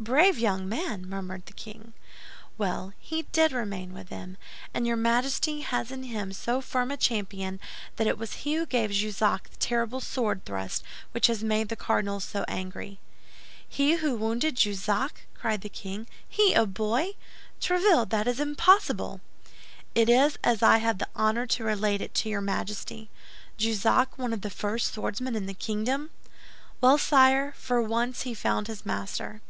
[0.00, 1.92] "Brave young man!" murmured the king.
[2.56, 4.36] "Well, he did remain with them;
[4.72, 7.58] and your Majesty has in him so firm a champion
[7.96, 11.74] that it was he who gave Jussac the terrible sword thrust which has made the
[11.74, 13.00] cardinal so angry."
[13.68, 17.14] "He who wounded Jussac!" cried the king, "he, a boy!
[17.60, 19.20] Tréville, that's impossible!"
[19.96, 23.10] "It is as I have the honor to relate it to your Majesty."
[23.58, 26.10] "Jussac, one of the first swordsmen in the kingdom?"
[26.80, 29.40] "Well, sire, for once he found his master."